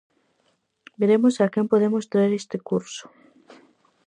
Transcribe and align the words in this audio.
Veremos 0.99 1.35
a 1.37 1.47
quen 1.53 1.65
podemos 1.71 2.03
traer 2.11 2.33
este 2.35 2.57
curso... 2.69 3.05